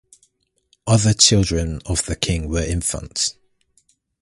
Other 0.87 1.13
children 1.13 1.79
of 1.85 2.03
the 2.07 2.15
king 2.15 2.49
were 2.49 2.63
infantes. 2.63 3.35